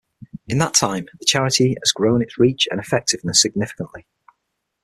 [0.47, 4.07] In that time the charity has grown its reach and effectiveness significantly.